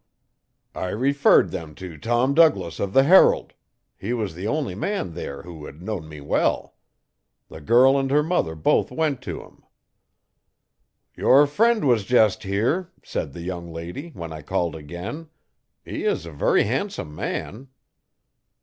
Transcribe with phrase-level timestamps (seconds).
[0.73, 3.53] I referred them to Tom Douglass of the Herald
[3.95, 6.73] he was the only man there who had known me well.
[7.49, 9.61] The girl and her mother both went to him.
[11.15, 15.29] "Your friend was just here," said the young lady, when I called again.
[15.85, 17.67] "He is a very handsome man."